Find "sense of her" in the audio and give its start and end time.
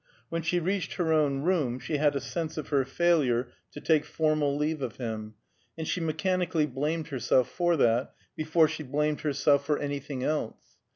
2.19-2.83